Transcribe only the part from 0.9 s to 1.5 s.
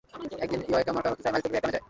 মক্কা থেকে চার মাইল